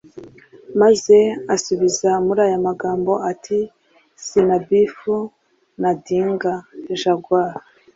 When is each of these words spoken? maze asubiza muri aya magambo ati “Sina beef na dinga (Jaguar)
maze 0.81 1.17
asubiza 1.55 2.09
muri 2.25 2.39
aya 2.47 2.59
magambo 2.67 3.11
ati 3.31 3.59
“Sina 4.25 4.57
beef 4.67 4.97
na 5.81 5.91
dinga 6.05 6.53
(Jaguar) 7.01 7.53